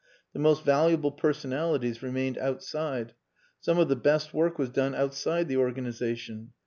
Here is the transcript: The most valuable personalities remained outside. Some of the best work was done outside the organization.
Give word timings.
The 0.33 0.39
most 0.39 0.63
valuable 0.65 1.11
personalities 1.11 2.01
remained 2.01 2.39
outside. 2.39 3.13
Some 3.59 3.77
of 3.77 3.87
the 3.87 3.95
best 3.95 4.33
work 4.33 4.57
was 4.57 4.69
done 4.71 4.95
outside 4.95 5.47
the 5.47 5.57
organization. 5.57 6.53